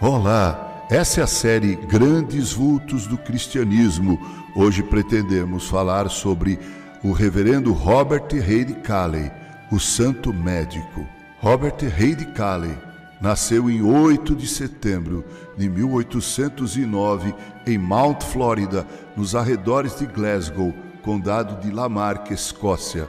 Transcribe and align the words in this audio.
Olá, 0.00 0.86
essa 0.88 1.20
é 1.20 1.24
a 1.24 1.26
série 1.26 1.74
Grandes 1.74 2.52
Vultos 2.52 3.08
do 3.08 3.18
Cristianismo. 3.18 4.16
Hoje 4.54 4.80
pretendemos 4.80 5.66
falar 5.66 6.08
sobre 6.08 6.56
o 7.02 7.10
reverendo 7.10 7.72
Robert 7.72 8.28
Reid 8.30 8.74
Calley, 8.74 9.28
o 9.72 9.80
santo 9.80 10.32
médico. 10.32 11.04
Robert 11.40 11.78
Reid 11.80 12.26
Calley 12.26 12.78
nasceu 13.20 13.68
em 13.68 13.82
8 13.82 14.36
de 14.36 14.46
setembro 14.46 15.24
de 15.56 15.68
1809 15.68 17.34
em 17.66 17.76
Mount 17.76 18.22
Florida, 18.22 18.86
nos 19.16 19.34
arredores 19.34 19.98
de 19.98 20.06
Glasgow, 20.06 20.72
condado 21.02 21.60
de 21.60 21.74
Lamarck, 21.74 22.30
Escócia. 22.30 23.08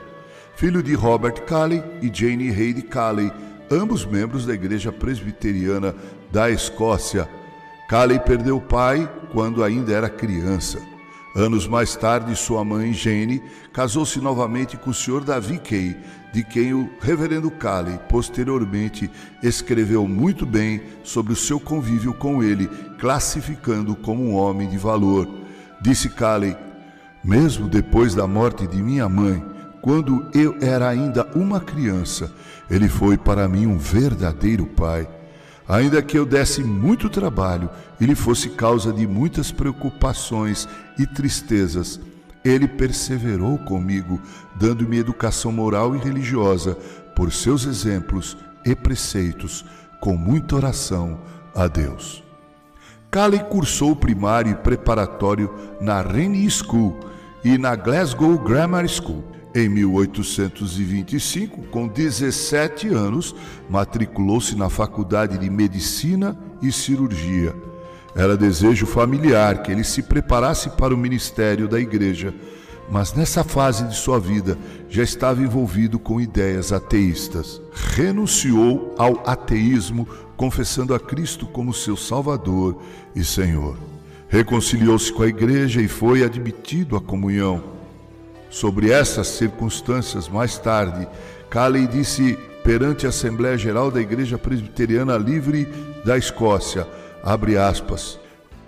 Filho 0.56 0.82
de 0.82 0.94
Robert 0.94 1.44
Calley 1.44 1.84
e 2.02 2.10
Jane 2.12 2.50
Reid 2.50 2.82
Calley, 2.82 3.32
ambos 3.70 4.04
membros 4.04 4.44
da 4.44 4.52
Igreja 4.52 4.90
Presbiteriana 4.90 5.94
da 6.30 6.50
Escócia. 6.50 7.28
Calley 7.88 8.18
perdeu 8.18 8.56
o 8.56 8.60
pai 8.60 9.10
quando 9.32 9.62
ainda 9.62 9.92
era 9.92 10.08
criança. 10.08 10.80
Anos 11.34 11.68
mais 11.68 11.94
tarde, 11.94 12.34
sua 12.34 12.64
mãe, 12.64 12.92
Jane, 12.92 13.40
casou-se 13.72 14.20
novamente 14.20 14.76
com 14.76 14.90
o 14.90 14.94
Sr. 14.94 15.22
Davi 15.22 15.58
Kay, 15.58 15.96
de 16.32 16.42
quem 16.42 16.74
o 16.74 16.90
reverendo 17.00 17.50
Calley 17.52 17.98
posteriormente 18.08 19.08
escreveu 19.40 20.08
muito 20.08 20.44
bem 20.44 20.82
sobre 21.04 21.32
o 21.32 21.36
seu 21.36 21.60
convívio 21.60 22.12
com 22.14 22.42
ele, 22.42 22.66
classificando-o 22.98 23.96
como 23.96 24.24
um 24.24 24.34
homem 24.34 24.68
de 24.68 24.76
valor. 24.76 25.28
Disse 25.80 26.08
Calley: 26.08 26.56
Mesmo 27.22 27.68
depois 27.68 28.12
da 28.12 28.26
morte 28.26 28.66
de 28.66 28.82
minha 28.82 29.08
mãe, 29.08 29.40
quando 29.80 30.26
eu 30.34 30.56
era 30.60 30.88
ainda 30.88 31.26
uma 31.34 31.60
criança, 31.60 32.32
ele 32.70 32.88
foi 32.88 33.16
para 33.16 33.48
mim 33.48 33.66
um 33.66 33.78
verdadeiro 33.78 34.66
pai. 34.66 35.08
Ainda 35.68 36.02
que 36.02 36.18
eu 36.18 36.26
desse 36.26 36.62
muito 36.62 37.08
trabalho 37.08 37.70
e 38.00 38.04
lhe 38.04 38.14
fosse 38.14 38.50
causa 38.50 38.92
de 38.92 39.06
muitas 39.06 39.52
preocupações 39.52 40.68
e 40.98 41.06
tristezas, 41.06 42.00
ele 42.44 42.66
perseverou 42.66 43.58
comigo, 43.58 44.20
dando-me 44.56 44.98
educação 44.98 45.52
moral 45.52 45.94
e 45.94 45.98
religiosa 45.98 46.76
por 47.14 47.32
seus 47.32 47.66
exemplos 47.66 48.36
e 48.64 48.74
preceitos, 48.74 49.64
com 50.00 50.16
muita 50.16 50.56
oração 50.56 51.20
a 51.54 51.66
Deus. 51.66 52.24
Calley 53.10 53.40
cursou 53.40 53.92
o 53.92 53.96
primário 53.96 54.52
e 54.52 54.54
preparatório 54.54 55.52
na 55.80 56.00
Rennie 56.00 56.50
School 56.50 56.98
e 57.44 57.58
na 57.58 57.74
Glasgow 57.74 58.38
Grammar 58.38 58.88
School. 58.88 59.24
Em 59.52 59.68
1825, 59.68 61.62
com 61.62 61.88
17 61.88 62.86
anos, 62.88 63.34
matriculou-se 63.68 64.54
na 64.54 64.70
Faculdade 64.70 65.38
de 65.38 65.50
Medicina 65.50 66.38
e 66.62 66.70
Cirurgia. 66.70 67.52
Era 68.14 68.36
desejo 68.36 68.86
familiar 68.86 69.62
que 69.62 69.72
ele 69.72 69.82
se 69.82 70.02
preparasse 70.02 70.70
para 70.70 70.94
o 70.94 70.98
ministério 70.98 71.66
da 71.66 71.80
igreja, 71.80 72.32
mas 72.88 73.12
nessa 73.12 73.42
fase 73.42 73.84
de 73.88 73.96
sua 73.96 74.20
vida 74.20 74.56
já 74.88 75.02
estava 75.02 75.42
envolvido 75.42 75.98
com 75.98 76.20
ideias 76.20 76.72
ateístas. 76.72 77.60
Renunciou 77.72 78.94
ao 78.96 79.20
ateísmo, 79.28 80.06
confessando 80.36 80.94
a 80.94 81.00
Cristo 81.00 81.44
como 81.46 81.74
seu 81.74 81.96
Salvador 81.96 82.80
e 83.16 83.24
Senhor. 83.24 83.76
Reconciliou-se 84.28 85.12
com 85.12 85.24
a 85.24 85.28
igreja 85.28 85.82
e 85.82 85.88
foi 85.88 86.22
admitido 86.22 86.96
à 86.96 87.00
comunhão. 87.00 87.79
Sobre 88.50 88.90
essas 88.90 89.28
circunstâncias, 89.28 90.28
mais 90.28 90.58
tarde, 90.58 91.06
Calley 91.48 91.86
disse 91.86 92.36
perante 92.64 93.06
a 93.06 93.10
Assembleia 93.10 93.56
Geral 93.56 93.90
da 93.92 94.00
Igreja 94.00 94.36
Presbiteriana 94.36 95.16
Livre 95.16 95.66
da 96.04 96.18
Escócia, 96.18 96.86
abre 97.22 97.56
aspas, 97.56 98.18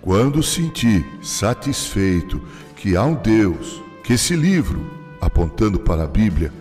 quando 0.01 0.41
senti 0.41 1.05
satisfeito 1.21 2.41
que 2.77 2.95
há 2.95 3.03
um 3.03 3.13
Deus, 3.13 3.83
que 4.03 4.13
esse 4.13 4.35
livro, 4.35 4.89
apontando 5.19 5.79
para 5.79 6.03
a 6.03 6.07
Bíblia, 6.07 6.51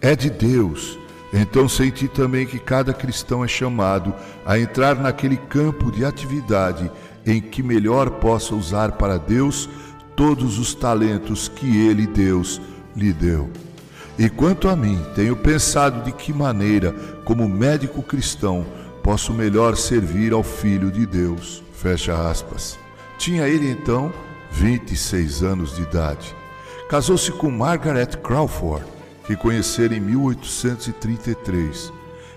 é 0.00 0.14
de 0.14 0.30
Deus, 0.30 0.98
então 1.32 1.68
senti 1.68 2.06
também 2.06 2.46
que 2.46 2.58
cada 2.58 2.94
cristão 2.94 3.44
é 3.44 3.48
chamado 3.48 4.14
a 4.46 4.58
entrar 4.58 4.96
naquele 4.96 5.36
campo 5.36 5.90
de 5.90 6.04
atividade 6.04 6.90
em 7.26 7.40
que 7.40 7.62
melhor 7.62 8.10
possa 8.12 8.54
usar 8.54 8.92
para 8.92 9.18
Deus 9.18 9.68
todos 10.18 10.58
os 10.58 10.74
talentos 10.74 11.46
que 11.46 11.86
ele, 11.86 12.04
Deus, 12.04 12.60
lhe 12.96 13.12
deu. 13.12 13.48
E 14.18 14.28
quanto 14.28 14.68
a 14.68 14.74
mim, 14.74 15.00
tenho 15.14 15.36
pensado 15.36 16.02
de 16.02 16.10
que 16.10 16.32
maneira, 16.32 16.90
como 17.24 17.48
médico 17.48 18.02
cristão, 18.02 18.66
posso 19.00 19.32
melhor 19.32 19.76
servir 19.76 20.32
ao 20.32 20.42
Filho 20.42 20.90
de 20.90 21.06
Deus. 21.06 21.62
Fecha 21.72 22.28
aspas. 22.28 22.76
Tinha 23.16 23.46
ele 23.46 23.70
então 23.70 24.12
26 24.50 25.44
anos 25.44 25.76
de 25.76 25.82
idade. 25.82 26.34
Casou-se 26.90 27.30
com 27.30 27.48
Margaret 27.48 28.16
Crawford, 28.20 28.84
que 29.24 29.36
conhecera 29.36 29.94
em 29.94 30.00
1833. 30.00 31.92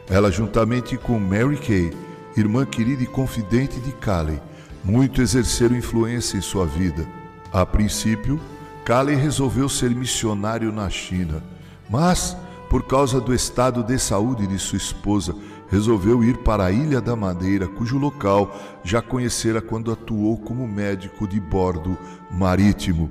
Ela, 0.07 0.29
juntamente 0.29 0.97
com 0.97 1.17
Mary 1.19 1.57
Kay, 1.57 1.91
irmã 2.37 2.63
querida 2.63 3.01
e 3.01 3.07
confidente 3.07 3.79
de 3.79 3.91
Calley, 3.93 4.39
muito 4.83 5.19
exerceram 5.19 5.75
influência 5.75 6.37
em 6.37 6.41
sua 6.41 6.67
vida. 6.67 7.20
A 7.53 7.65
princípio, 7.65 8.39
Calley 8.85 9.15
resolveu 9.15 9.67
ser 9.67 9.89
missionário 9.91 10.71
na 10.71 10.89
China, 10.89 11.43
mas, 11.89 12.37
por 12.69 12.83
causa 12.83 13.19
do 13.19 13.33
estado 13.33 13.83
de 13.83 13.99
saúde 13.99 14.47
de 14.47 14.57
sua 14.57 14.77
esposa, 14.77 15.35
resolveu 15.69 16.23
ir 16.23 16.37
para 16.37 16.65
a 16.65 16.71
Ilha 16.71 17.01
da 17.01 17.13
Madeira, 17.13 17.67
cujo 17.67 17.97
local 17.97 18.55
já 18.83 19.01
conhecera 19.01 19.61
quando 19.61 19.91
atuou 19.91 20.37
como 20.37 20.65
médico 20.65 21.27
de 21.27 21.39
bordo 21.39 21.97
marítimo. 22.31 23.09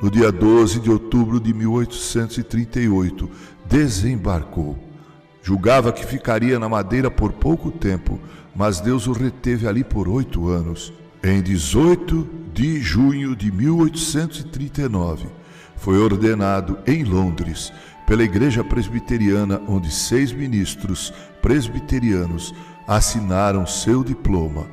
No 0.00 0.10
dia 0.10 0.32
12 0.32 0.80
de 0.80 0.90
outubro 0.90 1.38
de 1.38 1.52
1838, 1.52 3.28
desembarcou. 3.66 4.78
Julgava 5.42 5.92
que 5.92 6.06
ficaria 6.06 6.58
na 6.58 6.68
Madeira 6.68 7.10
por 7.10 7.32
pouco 7.32 7.70
tempo, 7.70 8.18
mas 8.56 8.80
Deus 8.80 9.06
o 9.06 9.12
reteve 9.12 9.68
ali 9.68 9.84
por 9.84 10.08
oito 10.08 10.48
anos. 10.48 10.92
Em 11.24 11.40
18 11.40 12.28
de 12.52 12.80
junho 12.80 13.36
de 13.36 13.52
1839, 13.52 15.28
foi 15.76 15.96
ordenado 15.96 16.76
em 16.84 17.04
Londres 17.04 17.72
pela 18.08 18.24
Igreja 18.24 18.64
Presbiteriana, 18.64 19.62
onde 19.68 19.88
seis 19.88 20.32
ministros 20.32 21.14
presbiterianos 21.40 22.52
assinaram 22.88 23.64
seu 23.64 24.02
diploma. 24.02 24.66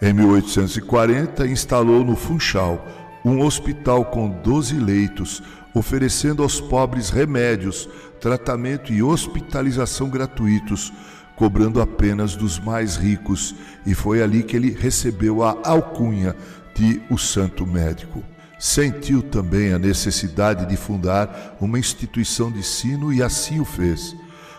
Em 0.00 0.12
1840, 0.12 1.44
instalou 1.48 2.04
no 2.04 2.14
Funchal 2.14 2.86
um 3.24 3.44
hospital 3.44 4.04
com 4.04 4.30
12 4.30 4.76
leitos, 4.76 5.42
oferecendo 5.74 6.44
aos 6.44 6.60
pobres 6.60 7.10
remédios, 7.10 7.88
tratamento 8.20 8.92
e 8.92 9.02
hospitalização 9.02 10.08
gratuitos 10.08 10.92
cobrando 11.40 11.80
apenas 11.80 12.36
dos 12.36 12.58
mais 12.58 12.96
ricos, 12.96 13.54
e 13.86 13.94
foi 13.94 14.22
ali 14.22 14.42
que 14.42 14.54
ele 14.54 14.76
recebeu 14.78 15.42
a 15.42 15.56
alcunha 15.64 16.36
de 16.74 17.00
o 17.08 17.16
Santo 17.16 17.66
Médico. 17.66 18.22
Sentiu 18.58 19.22
também 19.22 19.72
a 19.72 19.78
necessidade 19.78 20.66
de 20.66 20.76
fundar 20.76 21.56
uma 21.58 21.78
instituição 21.78 22.52
de 22.52 22.58
ensino 22.58 23.10
e 23.10 23.22
assim 23.22 23.58
o 23.58 23.64
fez. 23.64 24.14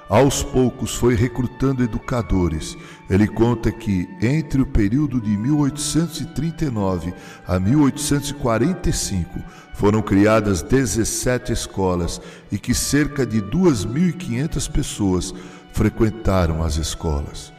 Aos 0.09 0.41
poucos 0.41 0.95
foi 0.95 1.13
recrutando 1.13 1.83
educadores. 1.83 2.75
Ele 3.07 3.27
conta 3.27 3.71
que 3.71 4.09
entre 4.19 4.63
o 4.63 4.65
período 4.65 5.21
de 5.21 5.37
1839 5.37 7.13
a 7.47 7.59
1845 7.59 9.39
foram 9.75 10.01
criadas 10.01 10.63
17 10.63 11.53
escolas 11.53 12.19
e 12.51 12.57
que 12.57 12.73
cerca 12.73 13.23
de 13.23 13.39
2.500 13.39 14.71
pessoas 14.71 15.31
frequentaram 15.73 16.63
as 16.63 16.77
escolas. 16.77 17.53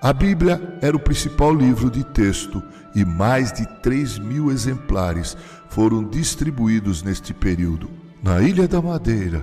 A 0.00 0.12
Bíblia 0.12 0.60
era 0.82 0.96
o 0.96 1.00
principal 1.00 1.54
livro 1.54 1.90
de 1.90 2.04
texto 2.04 2.62
e 2.94 3.04
mais 3.04 3.52
de 3.52 3.66
3 3.80 4.18
mil 4.18 4.50
exemplares 4.50 5.36
foram 5.68 6.04
distribuídos 6.04 7.02
neste 7.02 7.32
período. 7.32 7.90
Na 8.22 8.40
Ilha 8.42 8.68
da 8.68 8.80
Madeira, 8.80 9.42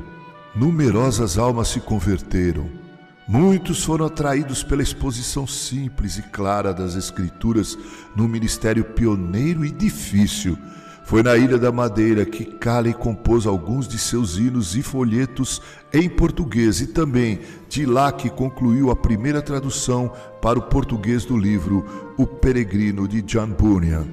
numerosas 0.56 1.38
almas 1.38 1.70
se 1.70 1.80
converteram. 1.80 2.70
Muitos 3.28 3.84
foram 3.84 4.06
atraídos 4.06 4.64
pela 4.64 4.84
exposição 4.84 5.48
simples 5.48 6.18
e 6.18 6.22
clara 6.22 6.74
das 6.74 6.96
Escrituras 6.96 7.78
no 8.16 8.28
ministério 8.28 8.84
pioneiro 8.84 9.66
e 9.66 9.72
difícil 9.72 10.58
foi 11.12 11.22
na 11.22 11.36
Ilha 11.36 11.58
da 11.58 11.74
Madeira 11.74 12.26
que 12.26 12.46
Calley 12.46 12.94
compôs 12.94 13.46
alguns 13.46 13.86
de 13.86 14.00
seus 14.00 14.38
hinos 14.38 14.78
e 14.78 14.82
folhetos 14.82 15.62
em 15.92 16.08
português 16.08 16.80
e 16.80 16.88
também 16.88 17.42
de 17.68 17.86
lá 17.86 18.14
que 18.14 18.30
concluiu 18.30 18.90
a 18.90 18.96
primeira 18.96 19.42
tradução 19.42 20.10
para 20.42 20.58
o 20.58 20.62
português 20.62 21.26
do 21.26 21.38
livro 21.38 22.14
O 22.18 22.26
Peregrino 22.26 23.10
de 23.10 23.22
John 23.24 23.48
Bunyan. 23.48 24.08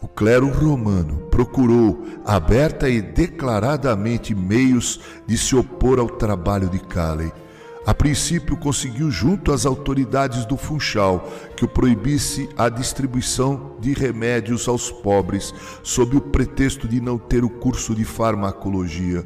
O 0.00 0.06
clero 0.06 0.46
romano 0.48 1.26
procurou 1.28 2.06
aberta 2.24 2.88
e 2.88 3.02
declaradamente 3.02 4.32
meios 4.32 5.00
de 5.26 5.36
se 5.36 5.56
opor 5.56 5.98
ao 5.98 6.08
trabalho 6.08 6.68
de 6.68 6.78
Calley. 6.78 7.32
A 7.88 7.94
princípio, 7.94 8.54
conseguiu, 8.54 9.10
junto 9.10 9.50
às 9.50 9.64
autoridades 9.64 10.44
do 10.44 10.58
Funchal, 10.58 11.26
que 11.56 11.64
o 11.64 11.68
proibisse 11.68 12.46
a 12.54 12.68
distribuição 12.68 13.76
de 13.80 13.94
remédios 13.94 14.68
aos 14.68 14.90
pobres, 14.90 15.54
sob 15.82 16.14
o 16.14 16.20
pretexto 16.20 16.86
de 16.86 17.00
não 17.00 17.16
ter 17.16 17.42
o 17.42 17.48
curso 17.48 17.94
de 17.94 18.04
farmacologia. 18.04 19.24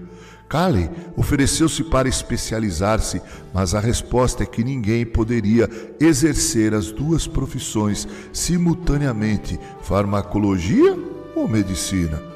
Kali 0.49 0.89
ofereceu-se 1.17 1.83
para 1.83 2.09
especializar-se, 2.09 3.21
mas 3.53 3.75
a 3.75 3.81
resposta 3.81 4.45
é 4.45 4.47
que 4.47 4.63
ninguém 4.63 5.05
poderia 5.05 5.69
exercer 5.99 6.73
as 6.73 6.93
duas 6.93 7.27
profissões 7.27 8.07
simultaneamente, 8.33 9.59
farmacologia 9.83 10.97
ou 11.35 11.49
medicina. 11.49 12.32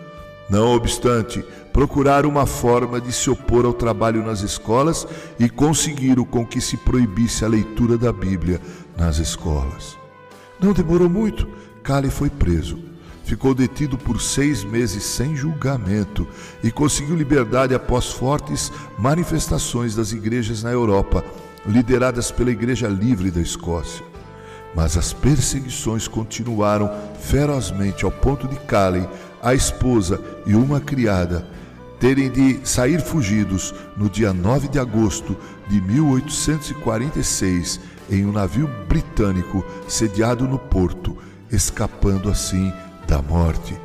Não 0.49 0.75
obstante, 0.75 1.45
procuraram 1.73 2.29
uma 2.29 2.47
forma 2.47 3.01
de 3.01 3.13
se 3.13 3.29
opor 3.29 3.65
ao 3.65 3.75
trabalho 3.75 4.25
nas 4.25 4.41
escolas 4.41 5.07
e 5.39 5.49
conseguiram 5.49 6.25
com 6.25 6.47
que 6.47 6.61
se 6.61 6.77
proibisse 6.77 7.45
a 7.45 7.49
leitura 7.49 7.99
da 7.99 8.13
Bíblia 8.13 8.61
nas 8.97 9.19
escolas. 9.19 9.99
Não 10.61 10.73
demorou 10.73 11.09
muito, 11.09 11.49
Cali 11.83 12.11
foi 12.11 12.31
preso. 12.31 12.79
Ficou 13.25 13.53
detido 13.55 13.99
por 13.99 14.21
seis 14.21 14.63
meses 14.63 15.03
sem 15.03 15.35
julgamento 15.35 16.29
e 16.63 16.71
conseguiu 16.71 17.17
liberdade 17.17 17.75
após 17.75 18.13
fortes 18.13 18.71
manifestações 18.97 19.97
das 19.97 20.13
igrejas 20.13 20.63
na 20.63 20.71
Europa, 20.71 21.25
lideradas 21.67 22.31
pela 22.31 22.53
Igreja 22.53 22.87
Livre 22.87 23.33
da 23.33 23.41
Escócia. 23.41 24.05
Mas 24.77 24.97
as 24.97 25.13
perseguições 25.13 26.07
continuaram 26.07 26.89
ferozmente 27.19 28.05
ao 28.05 28.13
ponto 28.13 28.47
de 28.47 28.57
Cali 28.61 29.09
a 29.47 29.55
esposa 29.55 30.21
e 30.45 30.57
uma 30.57 30.81
criada 30.81 31.47
terem 32.01 32.29
de 32.29 32.59
sair 32.65 33.01
fugidos 33.01 33.73
no 33.97 34.11
dia 34.11 34.33
9 34.33 34.67
de 34.67 34.81
agosto 34.81 35.37
de 35.69 35.81
1846 35.81 37.79
em 38.11 38.27
um 38.27 38.33
navio 38.33 38.69
britânico 38.89 39.65
sediado 39.87 40.49
no 40.49 40.59
porto, 40.59 41.17
escapando 41.49 42.29
assim 42.29 42.73
da 43.07 43.23
morte. 43.23 43.81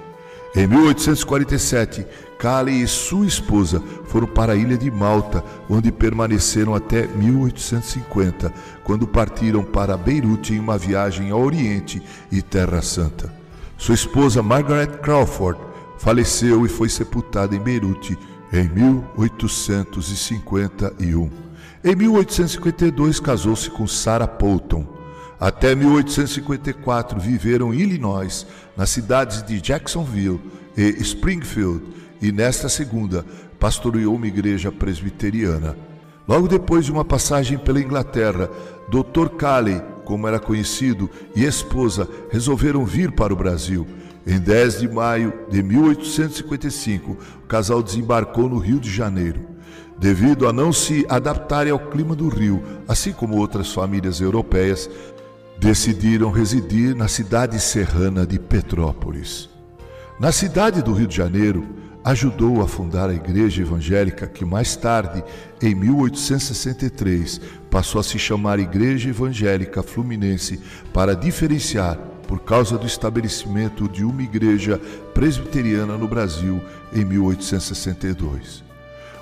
Em 0.56 0.66
1847, 0.66 2.07
Cali 2.40 2.81
e 2.81 2.88
sua 2.88 3.28
esposa 3.28 3.84
foram 4.07 4.25
para 4.25 4.54
a 4.54 4.56
ilha 4.56 4.75
de 4.75 4.90
Malta, 4.90 5.44
onde 5.69 5.92
permaneceram 5.92 6.74
até 6.74 7.06
1850, 7.06 8.52
quando 8.84 9.06
partiram 9.06 9.64
para 9.64 9.96
Beirute 9.96 10.56
em 10.56 10.60
uma 10.60 10.75
viagem 10.75 11.30
ao 11.30 11.40
Oriente 11.40 12.02
e 12.31 12.42
Terra 12.42 12.81
Santa. 12.81 13.41
Sua 13.81 13.95
esposa 13.95 14.42
Margaret 14.44 15.00
Crawford 15.01 15.60
faleceu 15.98 16.63
e 16.68 16.69
foi 16.69 16.88
sepultada 16.88 17.56
em 17.56 17.60
Beirute 17.60 18.16
em 18.54 18.69
1851. 18.69 21.31
Em 21.83 21.95
1852 21.95 23.19
casou-se 23.19 23.72
com 23.72 23.88
Sarah 23.88 24.28
Poulton. 24.28 24.86
Até 25.39 25.74
1854 25.74 27.19
viveram 27.19 27.74
em 27.74 27.80
Illinois, 27.80 28.45
nas 28.78 28.92
cidades 28.92 29.42
de 29.42 29.60
Jacksonville 29.60 30.39
e 30.78 30.89
Springfield, 31.01 31.81
e 32.22 32.31
nesta 32.31 32.69
segunda 32.69 33.25
pastoreou 33.60 34.13
uma 34.13 34.28
igreja 34.28 34.72
presbiteriana. 34.72 35.75
Logo 36.28 36.48
depois 36.48 36.86
de 36.86 36.92
uma 36.92 37.04
passagem 37.04 37.57
pela 37.57 37.81
Inglaterra, 37.81 38.48
Dr. 38.89 39.30
Calley 39.39 39.81
como 40.06 40.27
era 40.27 40.39
conhecido, 40.39 41.09
e 41.36 41.44
esposa 41.44 42.07
resolveram 42.30 42.86
vir 42.86 43.12
para 43.12 43.33
o 43.33 43.36
Brasil. 43.36 43.88
Em 44.25 44.39
10 44.39 44.81
de 44.81 44.88
maio 44.88 45.33
de 45.50 45.63
1855, 45.63 47.18
o 47.44 47.48
casal 47.48 47.81
desembarcou 47.81 48.48
no 48.48 48.57
Rio 48.57 48.80
de 48.80 48.92
Janeiro. 48.92 49.42
Devido 49.98 50.48
a 50.48 50.53
não 50.53 50.74
se 50.74 51.06
adaptarem 51.09 51.71
ao 51.71 51.80
clima 51.80 52.15
do 52.15 52.27
Rio, 52.27 52.63
assim 52.88 53.12
como 53.12 53.38
outras 53.38 53.71
famílias 53.71 54.19
europeias, 54.19 54.89
decidiram 55.59 56.31
residir 56.31 56.95
na 56.95 57.07
cidade 57.07 57.59
serrana 57.59 58.25
de 58.25 58.39
Petrópolis. 58.39 59.50
Na 60.19 60.31
cidade 60.31 60.81
do 60.81 60.94
Rio 60.94 61.07
de 61.07 61.15
Janeiro, 61.15 61.68
ajudou 62.03 62.62
a 62.62 62.68
fundar 62.68 63.09
a 63.09 63.13
igreja 63.13 63.62
evangélica 63.62 64.27
que 64.27 64.44
mais 64.44 64.75
tarde, 64.75 65.24
em 65.62 65.75
1863, 65.75 67.39
passou 67.69 68.01
a 68.01 68.03
se 68.03 68.18
chamar 68.18 68.59
Igreja 68.59 69.09
Evangélica 69.09 69.83
Fluminense 69.83 70.59
para 70.94 71.15
diferenciar 71.15 71.98
por 72.27 72.39
causa 72.39 72.77
do 72.77 72.88
estabelecimento 72.88 73.88
de 73.88 74.03
uma 74.03 74.24
igreja 74.24 74.80
presbiteriana 75.13 75.98
no 75.98 76.07
Brasil 76.07 76.62
em 76.94 77.03
1862. 77.03 78.70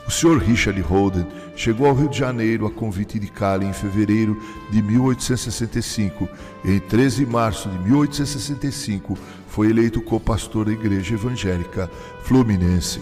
O 0.08 0.12
Sr. 0.12 0.38
Richard 0.40 0.80
Holden 0.82 1.28
chegou 1.56 1.88
ao 1.88 1.94
Rio 1.94 2.10
de 2.10 2.18
Janeiro 2.18 2.66
a 2.66 2.72
convite 2.72 3.20
de 3.20 3.28
Cali 3.28 3.66
em 3.66 3.74
fevereiro 3.74 4.42
de 4.72 4.82
1865 4.82 6.28
e 6.64 6.72
em 6.72 6.80
13 6.80 7.26
de 7.26 7.32
março 7.32 7.70
de 7.70 7.78
1865 7.80 9.18
foi 9.48 9.70
eleito 9.70 10.02
co-pastor 10.02 10.66
da 10.66 10.72
Igreja 10.72 11.16
Evangélica 11.16 11.90
Fluminense. 12.24 13.02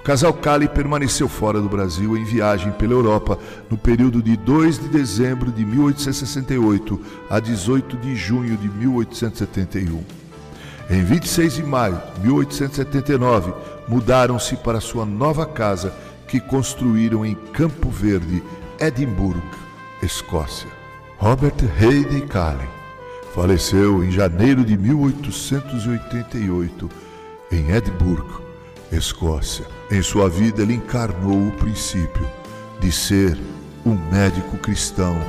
O 0.00 0.02
casal 0.02 0.32
Cali 0.32 0.66
permaneceu 0.66 1.28
fora 1.28 1.60
do 1.60 1.68
Brasil 1.68 2.16
em 2.16 2.24
viagem 2.24 2.72
pela 2.72 2.94
Europa 2.94 3.38
no 3.68 3.76
período 3.76 4.22
de 4.22 4.34
2 4.34 4.78
de 4.78 4.88
dezembro 4.88 5.52
de 5.52 5.62
1868 5.62 7.00
a 7.28 7.38
18 7.38 7.98
de 7.98 8.16
junho 8.16 8.56
de 8.56 8.66
1871. 8.66 10.02
Em 10.88 11.04
26 11.04 11.52
de 11.52 11.62
maio 11.62 12.00
de 12.14 12.26
1879, 12.26 13.52
mudaram-se 13.86 14.56
para 14.56 14.80
sua 14.80 15.04
nova 15.04 15.44
casa 15.44 15.92
que 16.30 16.40
construíram 16.40 17.26
em 17.26 17.34
Campo 17.34 17.90
Verde, 17.90 18.42
Edimburgo, 18.78 19.42
Escócia. 20.00 20.70
Robert 21.18 21.56
Hayden 21.78 22.26
Callen 22.28 22.68
faleceu 23.34 24.04
em 24.04 24.12
janeiro 24.12 24.64
de 24.64 24.78
1888 24.78 26.88
em 27.50 27.72
Edimburgo, 27.72 28.40
Escócia. 28.92 29.66
Em 29.90 30.00
sua 30.02 30.30
vida, 30.30 30.62
ele 30.62 30.74
encarnou 30.74 31.48
o 31.48 31.52
princípio 31.52 32.24
de 32.78 32.92
ser 32.92 33.36
um 33.84 33.98
médico 34.10 34.56
cristão 34.58 35.20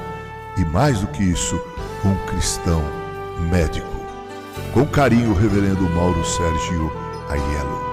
e, 0.55 0.63
mais 0.65 0.99
do 0.99 1.07
que 1.07 1.23
isso, 1.23 1.59
um 2.05 2.13
cristão 2.27 2.83
médico. 3.49 3.89
Com 4.71 4.85
carinho, 4.85 5.31
o 5.31 5.35
reverendo 5.35 5.81
Mauro 5.89 6.23
Sérgio 6.23 6.91
Aiello. 7.27 7.90